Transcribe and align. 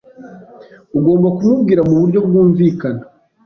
ugomba 0.97 1.27
kumubwira 1.37 1.81
mu 1.89 1.95
buryo 1.99 2.19
bwumvikana 2.27 3.01